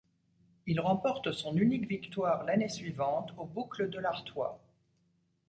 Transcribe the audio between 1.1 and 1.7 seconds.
son